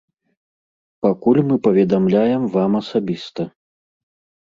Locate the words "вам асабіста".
2.57-3.51